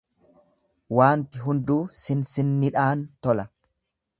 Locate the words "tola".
3.27-3.47